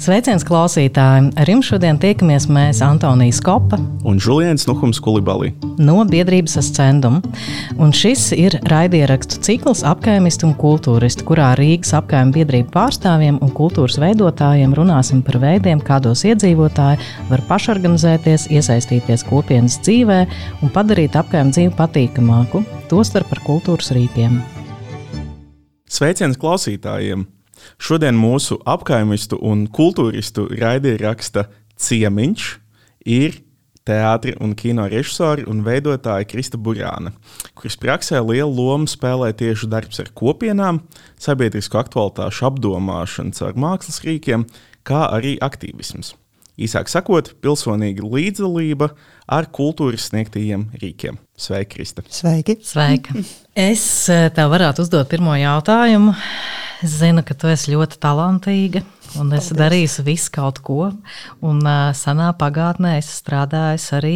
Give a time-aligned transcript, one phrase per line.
[0.00, 1.26] Sveiciens klausītājiem!
[1.36, 3.76] Ar jums šodien tiekamies mēs Antonija Skopa
[4.08, 7.18] un Julians Nuhums Kulibalī no biedrības ascenduma.
[7.76, 13.98] Un šis ir raidierakstu cikls apkaimistu un kultūristu, kurā Rīgas apkaimē biedrību pārstāvjiem un kultūras
[14.00, 20.22] veidotājiem runāsim par veidiem, kādos iedzīvotāji var pašorganizēties, iesaistīties kopienas dzīvē
[20.64, 24.40] un padarīt apkaimē dzīvi patīkamāku, tostarp par kultūras rīkiem.
[25.92, 27.26] Sveiciens klausītājiem!
[27.80, 31.46] Šodien mūsu apkaimistu un kultūristu raidieraksta
[31.80, 32.50] ciemiņš
[33.08, 33.40] ir
[33.88, 37.14] teātris un kino režisori un veidotāja Krista Burāna,
[37.58, 40.82] kuras praksē lielu lomu spēlē tieši darbs ar kopienām,
[41.20, 44.46] sabiedrisko aktualitāšu apdomāšanu caur mākslas rīkiem,
[44.86, 46.14] kā arī aktīvisms.
[46.60, 48.90] Īsāk sakot, pilsonīga līdzdalība
[49.32, 51.16] ar kultūras sniegtajiem rīkiem.
[51.40, 52.04] Sveika, Krista!
[52.12, 52.58] Sveiki!
[52.66, 53.16] Sveika.
[53.56, 56.12] Es eh, tev varētu uzdot pirmo jautājumu.
[56.80, 58.80] Es zinu, ka tu esi ļoti talantīga
[59.20, 60.90] un es darīšu visu kaut ko.
[61.44, 64.14] Un uh, senā pagātnē es strādāju arī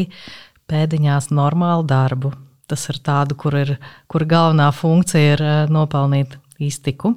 [0.70, 2.32] pēdiņās normālu darbu.
[2.70, 3.74] Tas ir tādu, kur, ir,
[4.08, 7.14] kur galvenā funkcija ir uh, nopelnīt iztiku.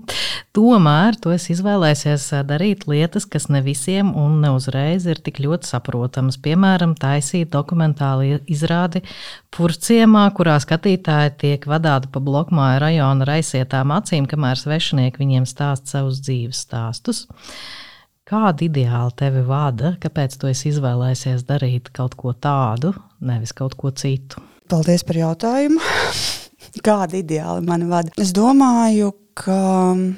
[0.55, 5.69] Tomēr tu esi izvēlējies darīt lietas, kas ne visiem un ne uzreiz ir tik ļoti
[5.69, 6.39] saprotamas.
[6.41, 9.03] Piemēram, taisīt dokumentālu izrādi
[9.53, 16.21] Purciemā, kurā skatītāji tiek vadīti pa blokmāju rajona raisietām acīm, kamēr svešinieki viņiem stāsta savus
[16.25, 17.25] dzīves stāstus.
[18.27, 19.93] Kāda ideāla tevi vada?
[20.03, 22.91] Kāpēc tu esi izvēlējies darīt kaut ko tādu,
[23.23, 24.43] nevis kaut ko citu?
[24.67, 25.79] Paldies par jautājumu.
[26.83, 28.13] Kāda ideāli mani vada?
[28.19, 29.57] Es domāju, ka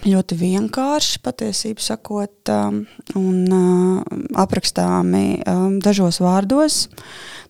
[0.08, 2.84] ļoti vienkārši patiesībā sakot, um,
[3.20, 6.86] un uh, aprakstāmi um, dažos vārdos.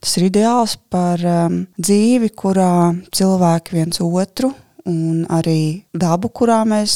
[0.01, 4.53] Tas ir ideāls par um, dzīvi, kurā cilvēki viens otru
[4.89, 6.95] un arī dabu, kurā mēs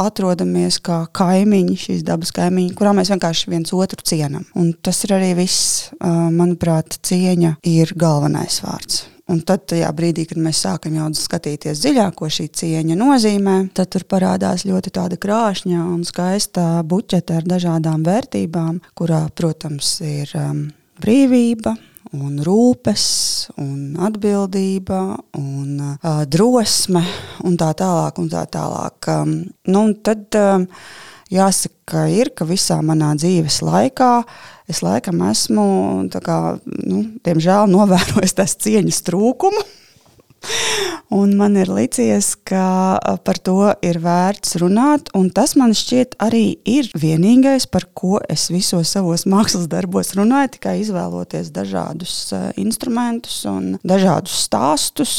[0.00, 4.44] atrodamies kā kaimiņi, šīs dabas kaimiņi, kurā mēs vienkārši viens otru cienām.
[4.56, 9.04] Un tas ir arī viss, uh, manuprāt, cieņa ir galvenais vārds.
[9.26, 13.90] Un tad, tajā brīdī, kad mēs sākam jau skatīties dziļāk, ko šī cieņa nozīmē, tad
[13.90, 20.62] tur parādās ļoti tāda krāšņa un skaista buķete ar dažādām vērtībām, kurā, protams, ir um,
[21.02, 21.74] brīvība,
[22.14, 23.06] un rūpes,
[23.58, 25.00] un atbildība,
[25.40, 27.02] un uh, drosme,
[27.42, 28.22] un tā tālāk.
[28.22, 29.10] Un tā tālāk.
[29.10, 29.34] Um,
[29.66, 30.68] nu, un tad um,
[31.32, 34.12] jāsaka, ir, ka visā manā dzīves laikā
[34.70, 35.66] es laikam esmu,
[36.22, 39.66] kā, nu, diemžēl, novērojis tās cieņas trūkumu.
[41.16, 46.58] Un man ir licies, ka par to ir vērts runāt, un tas man šķiet arī
[46.66, 52.16] ir vienīgais, par ko es visos savos mākslas darbos runāju, tikai izvēloties dažādus
[52.58, 53.42] instrumentus,
[53.86, 55.16] dažādus stāstus,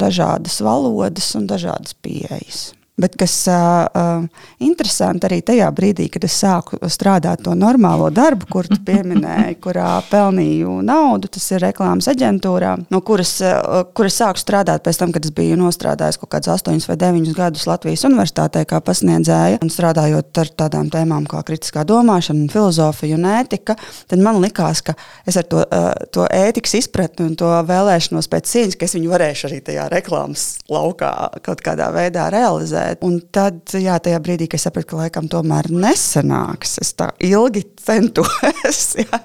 [0.00, 2.70] dažādas valodas un dažādas pieejas.
[3.02, 4.22] Bet kas uh,
[4.62, 9.96] interesanti arī tajā brīdī, kad es sāku strādāt to normālo darbu, kur tu pieminēji, kurā
[10.10, 15.26] pelnīju naudu, tas ir reklāmas aģentūrā, no kuras, uh, kuras sāku strādāt pēc tam, kad
[15.26, 19.58] es biju nostrādājis kaut kādus 8 vai 9 gadus Latvijas universitātē kā pasniedzēja.
[19.62, 23.76] Un strādājot ar tādām tēmām kā kritiskā domāšana, filozofija un ētika,
[24.10, 24.94] tad man likās, ka
[25.26, 29.10] es ar to, uh, to ētikas izpratni un to vēlēšanos pēc cieņas, ka es viņu
[29.12, 33.02] varēšu arī tajā reklāmas laukā kaut kādā veidā realizēt realizēt.
[33.02, 37.64] Un tad, jā, tajā brīdī, kad es sapratu, ka laikam tomēr nesanāks, es tā ilgi
[37.76, 39.22] centos, jā,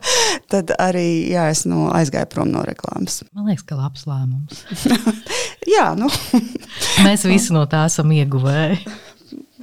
[0.50, 3.24] tad arī jā, es nu, aizgāju prom no reklāmas.
[3.34, 4.64] Man liekas, ka labs lēmums.
[5.76, 6.10] jā, nu.
[7.04, 8.86] Mēs visi no tā esam ieguvēji.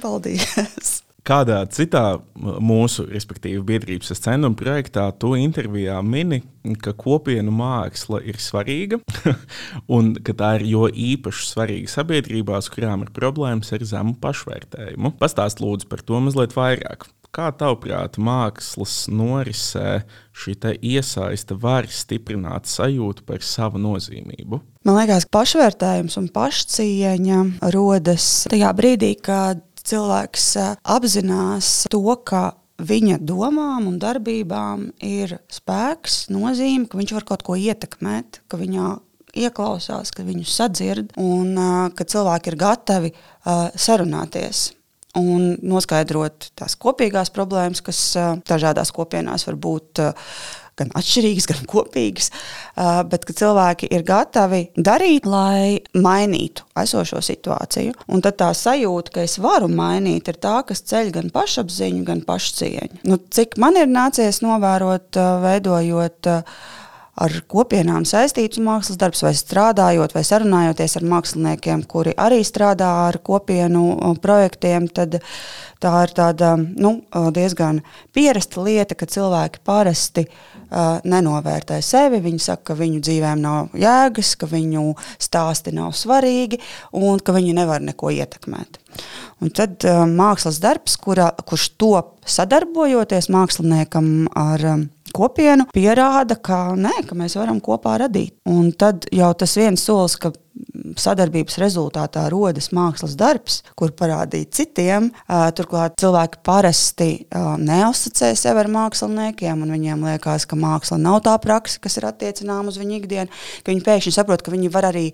[0.01, 1.04] Paldies!
[1.25, 6.43] Kādā citā mūsu, respektīvi, biedrības centuma projektā tu intervijā mini,
[6.77, 8.99] ka kopienu māksla ir svarīga
[9.95, 15.15] un ka tā ir jo īpaši svarīga sabiedrībās, kurām ir problēmas ar zemu pašvērtējumu.
[15.17, 17.09] Pastāst lūdzu par to mazliet vairāk.
[17.35, 20.05] Kā tavuprāt, mākslas norisē
[20.37, 24.61] šī iesaiste var stiprināt sajūtu par savu nozīmību?
[24.85, 27.39] Man liekas, ka pašvērtējums un pašcieņa
[27.73, 36.25] rodas tajā brīdī, kad cilvēks eh, apzinās to, ka viņa domām un darbībām ir spēks,
[36.33, 38.89] nozīme, ka viņš var kaut ko ietekmēt, ka viņā
[39.45, 44.69] ieklausās, ka viņu sadzird un uh, ka cilvēki ir gatavi uh, sarunāties.
[45.15, 47.99] Un noskaidrot tās kopīgās problēmas, kas
[48.47, 50.31] dažādās kopienās var būt uh,
[50.79, 52.31] gan atšķirīgas, gan kopīgas,
[53.11, 57.95] bet ka cilvēki ir gatavi darīt, lai mainītu esošo situāciju.
[58.11, 62.23] Un tad tā sajūta, ka es varu mainīt, ir tā, kas ceļ gan pašapziņu, gan
[62.27, 63.03] pašcieņu.
[63.07, 66.33] Nu, cik man ir nācies novērot, veidojot
[67.15, 73.19] ar kopienām saistīts mākslas darbs, vai strādājot, vai sarunājoties ar māksliniekiem, kuri arī strādā ar
[73.23, 75.21] kopienu projektiem, tad
[75.83, 76.97] tā ir tāda nu,
[77.35, 77.81] diezgan
[78.15, 82.19] pierasta lieta, ka cilvēki parasti uh, nenovērtē sevi.
[82.25, 86.59] Viņi saka, ka viņu dzīvēm nav jēgas, ka viņu stāsti nav svarīgi
[86.99, 88.81] un ka viņi nevar neko ietekmēt.
[89.43, 94.85] Un tad uh, mākslas darbs, kura, kurš top sadarbojoties māksliniekam ar um,
[95.15, 98.35] kopienu, pierāda, ka, nē, ka mēs varam kopā radīt.
[98.51, 100.33] Un tad jau tas viens solis, ka
[100.99, 105.09] sadarbības rezultātā rodas mākslas darbs, kur parādīt citiem.
[105.57, 111.81] Turklāt cilvēki parasti neasociē sevi ar māksliniekiem, un viņiem liekas, ka māksla nav tā praksa,
[111.83, 113.43] kas ir attiecināma uz viņu ikdienu.
[113.67, 115.09] Viņi pēkšņi saprot, ka viņi var arī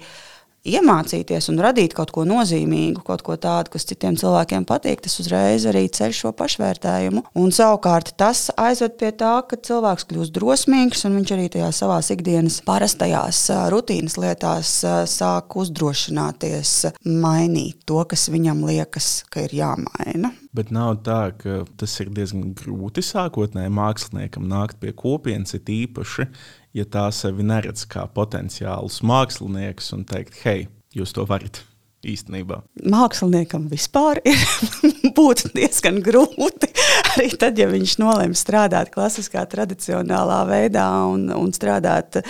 [0.67, 5.65] iemācīties un radīt kaut ko nozīmīgu, kaut ko tādu, kas citiem cilvēkiem patīk, tas uzreiz
[5.69, 7.23] arī ceļ šo pašvērtējumu.
[7.41, 11.99] Un savukārt tas aizved pie tā, ka cilvēks kļūst drosmīgs un viņš arī tajā savā
[12.13, 13.43] ikdienas parastajās
[13.73, 14.75] rutīnas lietās
[15.09, 16.75] sāk uzdrošināties
[17.05, 20.33] mainīt to, kas viņam liekas, ka ir jāmaina.
[20.51, 26.27] Bet nav tā, ka tas ir diezgan grūti sākotnēji māksliniekam nākt pie kopienas, ir īpaši
[26.77, 31.63] ja tā sevi neredz kā potenciālus māksliniekus un teikt, hei, jūs to varat
[32.07, 32.61] īstenībā?
[32.89, 34.39] Māksliniekam vispār ir
[35.17, 36.71] būtu diezgan grūti.
[37.11, 42.21] Arī tad, ja viņš nolēma strādāt klasiskā, tradicionālā veidā un, un strādāt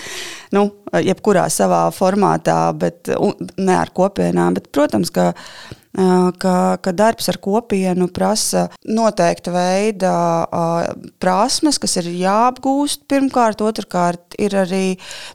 [0.54, 3.12] nu, jebkurā savā formātā, bet
[3.56, 4.58] ne ar kopienām.
[4.58, 5.30] Bet, protams, ka
[5.92, 10.12] ka, ka darbs ar kopienu prasa noteikta veida
[11.20, 14.84] prasmes, kas ir jāapgūst pirmkārt, otrkārt ir arī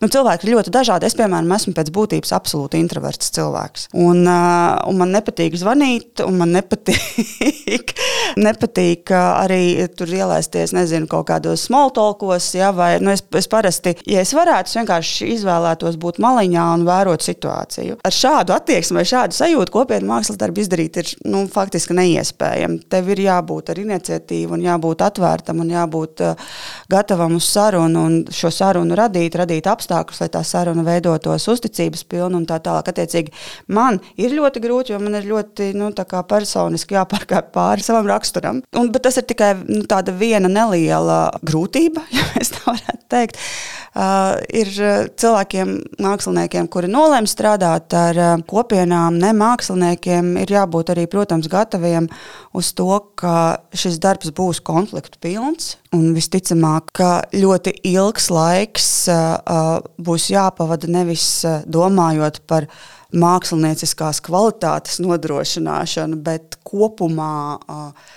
[0.02, 1.08] nu, cilvēki ir ļoti dažādi.
[1.08, 3.88] Es, piemēram, esmu pēc būtības absolūti introverts cilvēks.
[3.98, 7.94] Un, un man nepatīk zvanīt, un man nepatīk,
[8.48, 12.50] nepatīk arī tur ielaisties nezinu, kaut kādos smoltolkos.
[12.58, 16.88] Ja, vai, nu, es, es parasti, ja es varētu, es vienkārši izvēlētos būt maliņā un
[16.88, 18.02] vērot situāciju.
[18.02, 22.80] Ar šādu attieksmi vai šādu sajūtu kopienu mākslas darbu izdarīt ir nu, faktiski neiespējami.
[22.92, 26.52] Tev ir jābūt ar iniciatīvu, jābūt atvērtam un jābūt uh,
[26.92, 32.40] gatavam uz sarunu un šo sarunu radīt, radīt apstākļus, lai tā saruna veidotos uzticības pilna
[32.40, 32.92] un tā tālāk.
[32.92, 33.34] Attiecīgi,
[33.74, 35.92] man ir ļoti grūti, jo man ir ļoti nu,
[36.28, 38.62] personiski jāpārkāpj pāri savam raksturam.
[38.78, 43.42] Un, bet tas ir tikai nu, tāda viena neliela grūtība, ja tā varētu teikt.
[43.98, 45.72] Uh, ir uh, cilvēkiem,
[46.06, 52.10] māksliniekiem, kuri nolēma strādāt ar uh, kopienām, ne māksliniekiem, ir jābūt arī, protams, gataviem
[52.58, 52.90] uz to,
[53.20, 55.76] ka šis darbs būs konfliktu pilns.
[55.96, 58.92] Un visticamāk, ka ļoti ilgs laiks
[59.98, 61.28] būs jāpavada nevis
[61.66, 62.70] domājot par
[63.16, 68.16] mākslinieckās kvalitātes nodrošināšanu, bet kopumā uh,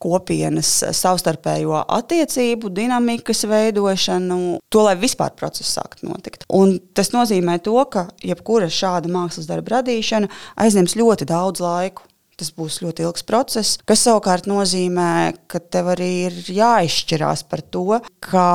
[0.00, 6.46] kopienas savstarpējo attiecību, dinamikas veidošanu, to, lai vispār process sāktu notikt.
[6.54, 10.30] Un tas nozīmē to, ka jebkura šāda mākslas darba radīšana
[10.60, 12.06] aizņems ļoti daudz laika.
[12.40, 17.98] Tas būs ļoti ilgs process, kas savukārt nozīmē, ka tev arī ir jāizšķirās par to,
[18.24, 18.46] ka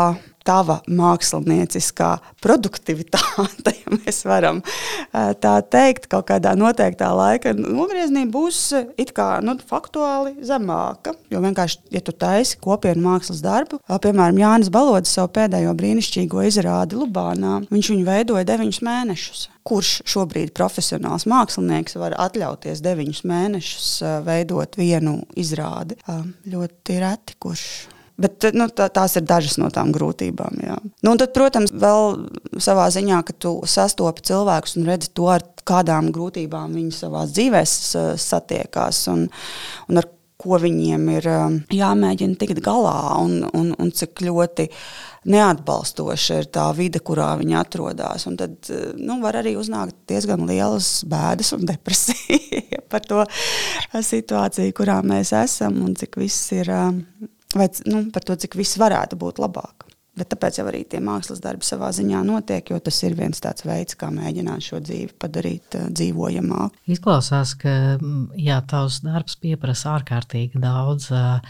[0.45, 2.11] tava mākslinieciskā
[2.43, 4.61] produktivitāte, ja mēs varam
[5.11, 8.61] tā teikt, kaut kādā noteiktā laika nogriezienī būs
[9.15, 11.15] kā nu, faktuāli zemāka.
[11.31, 16.99] Jo vienkārši, ja tu taisi kopienu mākslas darbu, piemēram, Jānis Balodis savu pēdējo brīnišķīgo izrādi
[16.99, 19.47] Lubānā, viņš viņu veidoja deviņus mēnešus.
[19.65, 23.89] Kurš šobrīd profesionāls mākslinieks var atļauties deviņus mēnešus
[24.27, 25.97] veidot vienu izrādi?
[26.51, 27.65] Ļoti reti, kurš
[28.15, 30.59] Bet nu, tā, tās ir dažas no tām grūtībām.
[30.63, 30.77] Jā.
[31.03, 32.29] Nu, tad, protams, vēl
[32.63, 37.65] savā ziņā, ka tu sastopi cilvēkus un redzi to, ar kādām grūtībām viņi savā dzīvē
[37.65, 39.27] satiekās un,
[39.89, 40.07] un ar
[40.45, 41.27] ko viņiem ir
[41.73, 44.67] jāmēģina tikt galā un, un, un cik ļoti
[45.31, 48.27] neatbalstoša ir tā vide, kurā viņi atrodas.
[48.29, 48.69] Un tad
[48.99, 53.23] nu, var arī uznākt diezgan lielas bēdas un depresija par to
[53.95, 56.71] situāciju, kurā mēs esam un cik viss ir
[57.55, 59.85] vai nu, par to, cik viss varētu būt labāk.
[60.15, 63.65] Bet tāpēc jau arī tie mākslas darbi savā ziņā notiek, jo tas ir viens tāds
[63.67, 66.71] veids, kā mēģināt šo dzīvi padarīt uh, dzīvojamāku.
[66.95, 67.73] Izklausās, ka
[68.39, 71.43] jā, tavs darbs prasa ārkārtīgi daudz uh,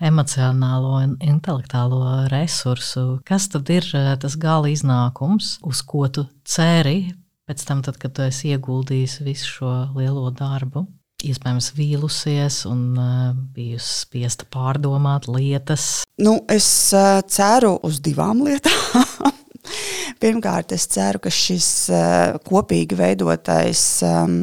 [0.00, 3.20] emocionālo un intelektuālo resursu.
[3.28, 7.12] Kas tad ir uh, tas gala iznākums, uz ko tu ceri
[7.46, 10.86] pēc tam, tad, kad tu esi ieguldījis visu šo lielo darbu?
[11.30, 16.04] Iespējams vīlusies un uh, bijusi spiesta pārdomāt lietas?
[16.22, 19.34] Nu, es uh, ceru uz divām lietām.
[20.22, 24.36] Pirmkārt, es ceru, ka šis uh, kopīgi veidotais um,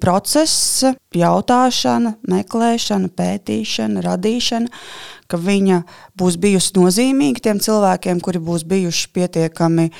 [0.00, 0.84] process,
[1.16, 4.82] jautāšana, meklēšana, pētīšana, radīšana,
[5.28, 5.82] ka viņa
[6.18, 9.90] būs bijusi nozīmīga tiem cilvēkiem, kuri būs bijuši pietiekami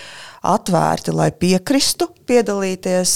[0.49, 3.13] atvērti, lai piekristu piedalīties,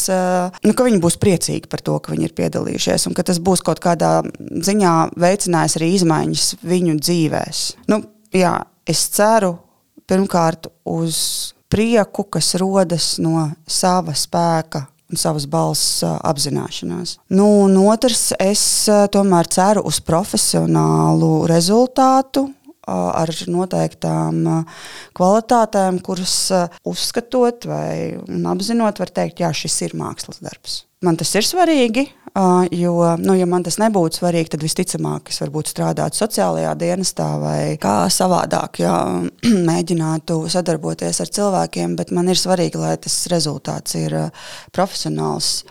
[0.66, 3.64] nu, ka viņi būs priecīgi par to, ka viņi ir piedalījušies, un ka tas būs
[3.64, 7.64] kaut kādā ziņā veicinājis arī izmaiņas viņu dzīvēs.
[7.92, 8.02] Nu,
[8.36, 9.56] jā, es ceru
[10.08, 11.18] pirmkārt uz
[11.72, 17.18] prieku, kas rodas no sava spēka un savas balss apzināšanās.
[17.36, 18.64] Nu, un otrs, es
[19.14, 22.48] tomēr ceru uz profesionālu rezultātu.
[22.92, 24.40] Ar noteiktām
[25.14, 26.34] kvalitātēm, kuras
[26.82, 28.18] uzskatot vai
[28.50, 30.80] apzinot, var teikt, jā, šis ir mākslas darbs.
[31.02, 32.04] Man tas ir svarīgi,
[32.78, 37.60] jo, nu, ja man tas nebūtu svarīgi, tad visticamāk es varbūt strādātu sociālajā dienestā vai
[37.82, 38.94] kā savādāk, ja
[39.70, 44.14] mēģinātu sadarboties ar cilvēkiem, bet man ir svarīgi, lai tas rezultāts ir
[44.70, 45.64] profesionāls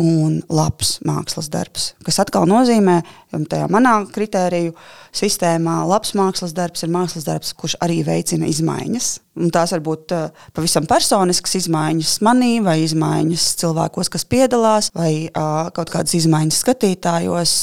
[0.00, 1.94] un labs mākslas darbs.
[2.04, 3.00] Kas atkal nozīmē,
[3.32, 4.74] ka tajā manā kritēriju
[5.16, 9.14] sistēmā labs mākslas darbs ir mākslas darbs, kurš arī veicina izmaiņas.
[9.36, 15.28] Un tās var būt uh, pavisam personiskas izmaiņas manī, vai izmaiņas cilvēkos, kas piedalās, vai
[15.28, 17.56] uh, kaut kādas izmaiņas skatītājos.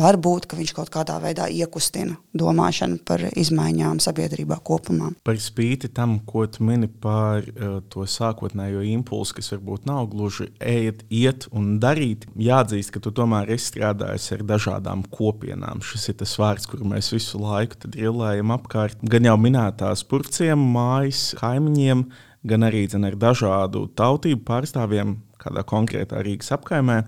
[0.00, 5.12] Varbūt viņš kaut kādā veidā iekustina domāšanu par izmaiņām sabiedrībā kopumā.
[5.26, 10.50] Par spīti tam, ko tu mini par uh, to sākotnējo impulsu, kas varbūt nav gluži
[10.58, 15.82] ejot, iet un darīt, jāatzīst, ka tu tomēr esi strādājis ar dažādām kopienām.
[15.84, 19.00] Šis ir tas vārds, kuru mēs visu laiku drillējam apkārt.
[19.10, 22.04] Gan jau minētās purciem mājas kaimiņiem,
[22.50, 27.00] gan arī dzen, ar dažādu tautību pārstāvjiem, kādā konkrētā Rīgas apkaimē,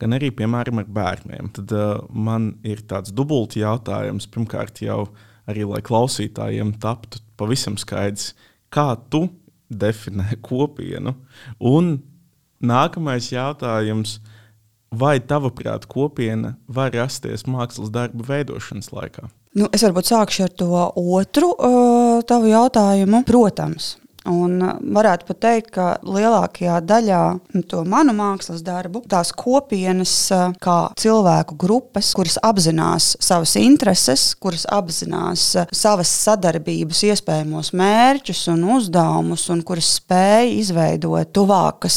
[0.00, 1.50] gan arī, piemēram, ar bērniem.
[1.58, 4.30] Tad uh, man ir tāds dubulti jautājums.
[4.30, 5.04] Pirmkārt, jau
[5.50, 8.32] arī, lai klausītājiem taptu pavisam skaidrs,
[8.72, 9.26] kā tu
[9.70, 11.14] definē kopienu.
[11.60, 11.98] Un
[12.60, 14.20] nākamais jautājums.
[14.90, 19.28] Vai tavuprāt, kopiena var rasties mākslas darbu veidošanas laikā?
[19.54, 23.22] Nu, es varbūt sākšu ar to otru uh, tavu jautājumu.
[23.26, 23.92] Protams,
[24.28, 27.22] Un uh, varētu pat teikt, ka lielākajā daļā
[27.56, 34.34] nu, to manu mākslas darbu, tās kopienas, uh, kā cilvēku grupas, kuras apzinās savas intereses,
[34.36, 41.96] kuras apzinās uh, savas sadarbības iespējamos mērķus un uzdevumus, un kuras spēj izveidot tuvākas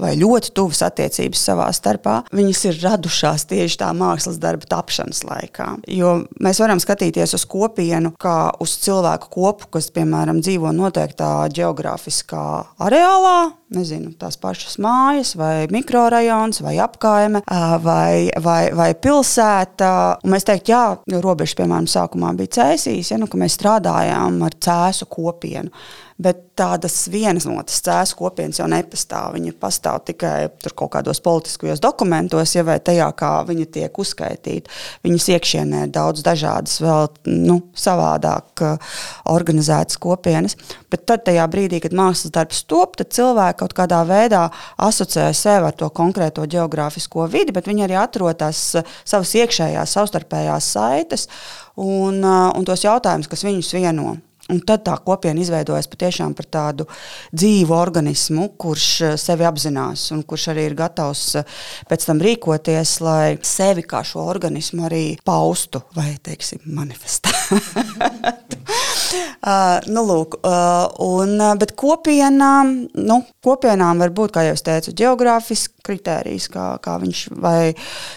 [0.00, 5.68] vai ļoti tuvas attiecības savā starpā, viņas ir radušās tieši tā mākslas darba tapšanas laikā.
[5.92, 12.46] Jo mēs varam skatīties uz kopienu kā uz cilvēku kopu, kas, piemēram, dzīvo noteiktā geogrāfiskā
[12.86, 17.42] areālā, nezinu, tās pašas mājas, vai mikrorajons, vai apkaime,
[17.82, 19.90] vai, vai, vai pilsēta.
[20.24, 24.58] Un mēs teiktu, jā, robeža, piemēram, sākumā bija cēsīs, ja, nu, ka mēs strādājām ar
[24.66, 25.72] cēsu kopienu.
[26.16, 29.34] Bet tādas vienas notas cēlus kopienas jau nepastāv.
[29.36, 34.72] Viņa pastāv tikai kaut kādos politiskajos dokumentos, ja vai tajā, kā viņa tiek uzskaitīta.
[35.04, 38.96] Viņas iekšienē ir daudz dažādas, vēl nu, savādāk uh,
[39.28, 40.56] organizētas kopienas.
[40.88, 44.46] Bet tad, brīdī, kad mākslas darbs top, tad cilvēki kaut kādā veidā
[44.88, 49.98] asociē sevi ar to konkrēto geogrāfisko vidi, bet viņi arī atrod tās uh, savas iekšējās,
[49.98, 51.28] savstarpējās saites
[51.76, 54.16] un, uh, un tos jautājumus, kas viņus vieno.
[54.52, 56.86] Un tad tā kopiena izveidojas patiešām par tādu
[57.34, 61.56] dzīvu organismu, kurš eh, sevi apzinās un kurš arī ir gatavs eh,
[61.90, 68.62] pēc tam rīkoties, lai sevi kā šo organismu arī paustu vai, teiksim, manifestētu.
[69.14, 74.94] Uh, nu, lūk, uh, un, uh, bet kopienām, nu, kopienām var būt, kā jau teicu,
[74.96, 77.76] geogrāfisks kritērijs, kā, kā viņš vai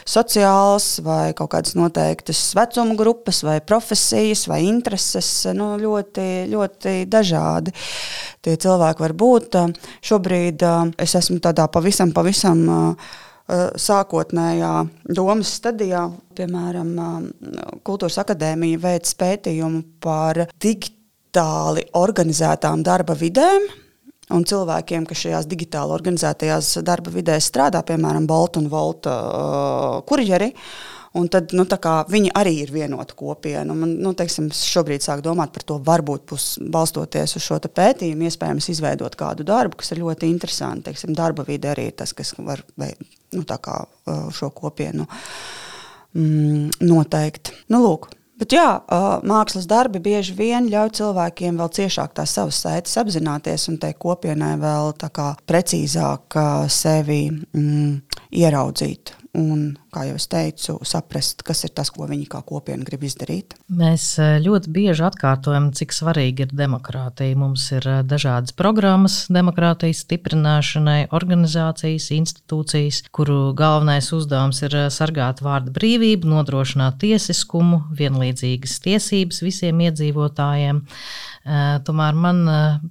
[0.10, 5.30] sociāls, vai kaut kādas noteiktas vecuma grupas, vai profesijas, vai intereses.
[5.54, 7.76] Nu, ļoti, ļoti dažādi
[8.46, 9.58] tie cilvēki var būt.
[10.06, 10.66] Šobrīd
[10.98, 12.66] es esmu tādā pavisam, pavisam
[13.50, 14.72] sākotnējā
[15.18, 16.06] domas stadijā,
[16.38, 16.94] piemēram,
[17.88, 23.70] Kultūras akadēmija veids pētījumu par digitāli organizētām darba vidēm.
[24.30, 30.52] Un cilvēkiem, kas šajās digitāli organizētajās darba vidēs strādā, piemēram, Bolta un Volta uh, kurjeri,
[31.18, 33.74] Un tad, nu, viņi arī ir vienota kopiena.
[33.74, 38.70] Man, nu, teiksim, šobrīd sāk domāt par to, varbūt būs balstoties uz šo pētījumu, iespējams,
[38.70, 40.86] izveidot kādu darbu, kas ir ļoti interesants.
[40.86, 45.08] Teiksim, darba vide arī ir tas, kas var nu, kā, uh, šo kopienu
[46.14, 47.56] mm, noteikt.
[47.74, 48.68] Nu, lūk, Bet jā,
[49.28, 54.54] mākslas darbi bieži vien ļauj cilvēkiem vēl ciešāk tās savas saites apzināties un tai kopienai
[54.62, 54.94] vēl
[55.50, 56.40] precīzāk
[56.72, 62.42] sevi mm, ieraudzīt un, kā jau es teicu, saprast, kas ir tas, ko viņi kā
[62.46, 63.56] kopiena grib izdarīt.
[63.70, 67.38] Mēs eh, ļoti bieži atkārtojam, cik svarīga ir demokrātija.
[67.40, 75.44] Mums ir eh, dažādas programmas demokrātijas stiprināšanai, organizācijas, institūcijas, kuru galvenais uzdevums ir eh, sargāt
[75.46, 80.84] vārdu brīvību, nodrošināt tiesiskumu, vienlīdzīgas tiesības visiem iedzīvotājiem.
[81.88, 82.42] Tomēr man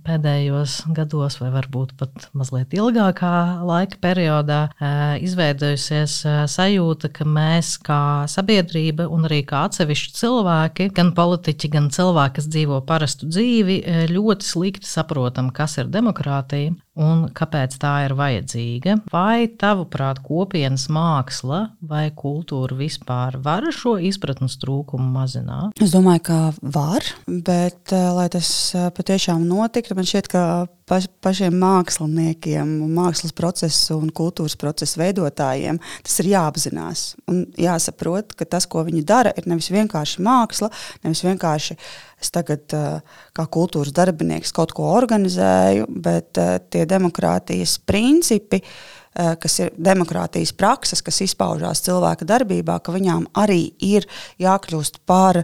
[0.07, 3.33] pēdējos gados, vai varbūt pat mazliet ilgākā
[3.69, 4.61] laika periodā,
[5.23, 6.17] izveidojusies
[6.51, 8.01] sajūta, ka mēs kā
[8.31, 13.79] sabiedrība un arī kā atsevišķi cilvēki, gan politiķi, gan cilvēki, kas dzīvo parastu dzīvi,
[14.15, 18.99] ļoti slikti saprotam, kas ir demokrātija un kāpēc tā ir vajadzīga.
[19.13, 25.79] Vai tavuprāt, kopienas māksla vai kultūra vispār var šo izpratnes trūkumu mazināt?
[25.83, 28.51] Es domāju, ka var, bet lai tas
[28.97, 30.43] patiešām notiktu, man šķiet, ka
[30.89, 37.07] paš, pašiem māksliniekiem, mākslas procesu un kultūras procesu veidotājiem tas ir jāapzinās.
[37.31, 40.71] Un jāsaprot, ka tas, ko viņi dara, ir nevis vienkārši māksla,
[41.07, 41.79] nevis vienkārši
[42.19, 42.75] es tagad
[43.37, 46.41] kā kultūras darbinieks kaut ko organizēju, bet
[46.73, 48.63] tie demokrātijas principi
[49.43, 54.07] kas ir demokrātijas prakses, kas izpaužās cilvēka darbībā, ka viņām arī ir
[54.39, 55.41] jākļūst par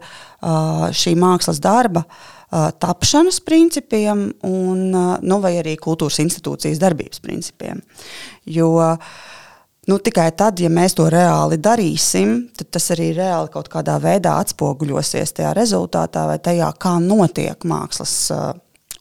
[0.95, 4.83] šī mākslas darba uh, tapšanas principiem, un,
[5.21, 7.81] nu, vai arī kultūras institūcijas darbības principiem.
[8.47, 8.71] Jo
[9.91, 14.37] nu, tikai tad, ja mēs to reāli darīsim, tad tas arī reāli kaut kādā veidā
[14.45, 18.15] atspoguļosies tajā rezultātā vai tajā, kā notiek mākslas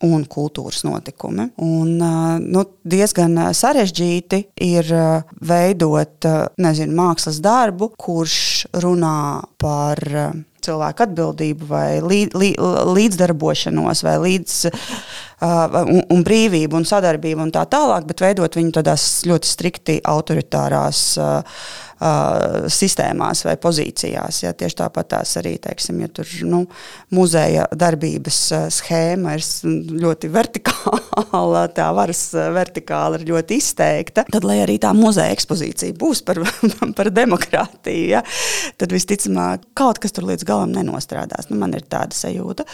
[0.04, 1.50] un kultūras notikumi.
[1.64, 1.98] Un,
[2.44, 4.90] nu, diezgan sarežģīti ir
[5.44, 6.28] veidot
[6.64, 8.40] nezinu, mākslas darbu, kurš
[8.84, 10.02] runā par
[10.64, 12.60] cilvēku atbildību, vai līd, līd,
[12.96, 18.76] līdzdarbošanos, vai līdz, uh, un, un brīvību un sadarbību un tā tālāk, bet veidot viņu
[18.80, 21.06] tādās ļoti strikti autoritārās.
[21.20, 21.64] Uh,
[22.04, 24.42] uh, sistēmās vai pozīcijās.
[24.44, 26.64] Ja, tieši tāpat tās arī, teiksim, ja tur nu,
[27.16, 29.48] muzeja darbības uh, schēma ir
[30.04, 36.24] ļoti vertikāla, tā varas vertikāla ir ļoti izteikta, tad, lai arī tā muzeja ekspozīcija būs
[36.28, 36.42] par,
[36.98, 38.24] par demokrātiju, ja,
[38.82, 41.50] tad visticamāk kaut kas tur līdz galam nenostrādās.
[41.50, 42.68] Nu, man ir tāda sajūta.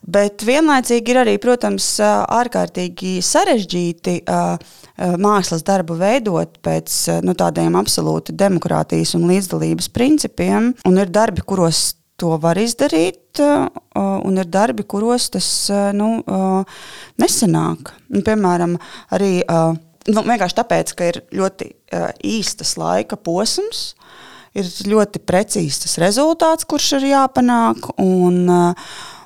[0.00, 4.56] Bet vienlaicīgi ir arī, protams, ārkārtīgi sarežģīti uh,
[5.20, 10.74] mākslas darbu veidot pēc nu, tādiem absolūti demokrātijas un līdzdalības principiem.
[10.88, 13.40] Un ir darbi, kuros to var izdarīt,
[13.96, 15.48] un ir darbi, kuros tas
[15.96, 16.18] nu,
[17.20, 17.94] nesanāk.
[18.26, 18.76] Piemēram,
[19.16, 21.70] arī nu, vienkārši tāpēc, ka ir ļoti
[22.36, 23.94] īstas laika posms.
[24.50, 27.92] Ir ļoti precīzs rezultāts, kurš ir jāpanāk.
[28.02, 28.50] Un,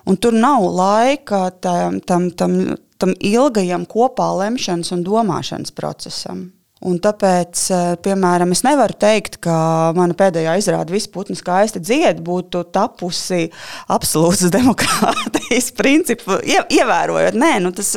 [0.05, 2.59] un tur nav laika tam, tam, tam
[3.05, 6.47] tam ilgajam kopā lemšanas un domāšanas procesam.
[6.85, 12.21] Un tāpēc, eh, piemēram, es nevaru teikt, ka mana pēdējā izrāde visu putnu skaisti dzied
[12.25, 13.47] būtu tapusi
[13.89, 17.39] absolūts demokrātijas principu ievērojot.
[17.41, 17.95] Nē, nu tas,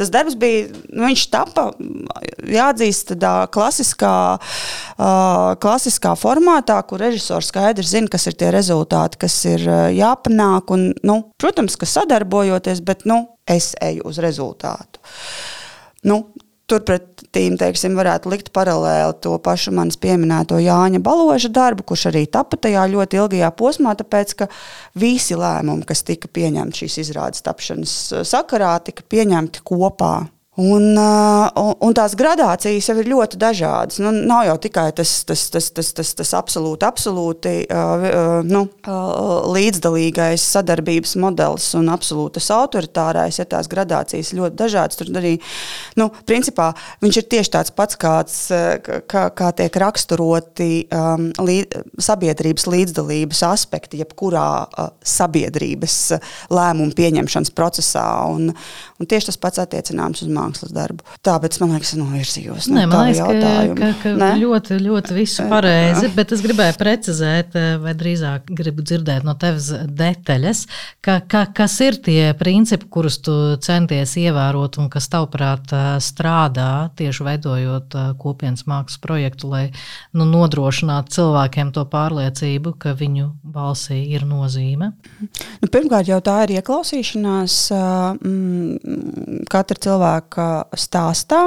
[0.00, 1.68] tas darbs bija, nu viņš tapa,
[2.48, 9.36] jāatzīst, tādā klasiskā, uh, klasiskā formātā, kur režisors skaidri zina, kas ir tie rezultāti, kas
[9.52, 9.68] ir
[10.00, 10.72] jāpanāk.
[10.72, 15.02] Un, nu, protams, ka sadarbojoties, bet nu, es eju uz rezultātu.
[16.08, 16.22] Nu,
[16.70, 22.58] Turpretī teiksim, varētu likt paralēli to pašu manis pieminēto Jāņa Baloža darbu, kurš arī tapa
[22.60, 24.50] tajā ļoti ilgajā posmā, tāpēc ka
[24.98, 27.96] visi lēmumi, kas tika pieņemti šīs izrādes tapšanas
[28.30, 30.14] sakarā, tika pieņemti kopā
[30.60, 34.00] Un, un, tās gradācijas jau ir ļoti dažādas.
[34.02, 37.52] Nu, nav jau tikai tas, tas, tas, tas, tas, tas absolūti, absolūti
[38.50, 38.62] nu,
[39.56, 43.38] līdzdalīgais sadarbības modelis un absolūtas autoritārais.
[43.40, 45.36] Ja tās gradācijas ļoti dažādas, tad arī
[46.00, 48.36] nu, principā, viņš ir tieši tāds pats, kāds,
[49.08, 55.98] kā, kā tiek raksturoti um, līd, sabiedrības līdzdalības aspekti, jebkurā uh, sabiedrības
[56.52, 58.06] lēmumu pieņemšanas procesā.
[58.28, 61.04] Un, un tieši tas pats attiecināms uz mākslu mākslas darbu.
[61.24, 63.20] Tāpēc man liekas, novirzījos no Nē, man liekas,
[63.78, 66.12] ka, ka, ka ļoti, ļoti visu pareizi, Jā.
[66.16, 70.64] bet es gribēju precizēt, eh, vai drīzāk gribu dzirdēt no tevis detaļas,
[71.04, 76.90] ka, ka, kas ir tie principi, kurus tu centies ievērot un kas tavuprāt eh, strādā
[76.98, 79.64] tieši veidojot eh, kopienas mākslas projektu, lai
[80.12, 84.92] nu, nodrošinātu cilvēkiem to pārliecību, ka viņu balsī ir nozīme?
[85.60, 90.29] Nu, pirmkārt, jau tā ir ieklausīšanās mm, katra cilvēka
[90.76, 91.40] stāstā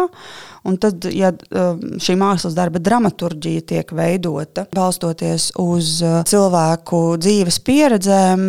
[0.64, 5.98] Un tad, ja šī mākslas darba dramaturģija tiek veidota balstoties uz
[6.30, 8.46] cilvēku dzīves pieredzēm,